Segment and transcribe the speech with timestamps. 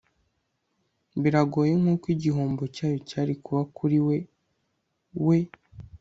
[1.21, 4.17] biragoye nkuko igihombo cyayo cyari kuba kuri we,
[5.27, 5.37] we